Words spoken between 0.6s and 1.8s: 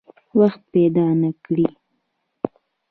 پیدا نه کړي.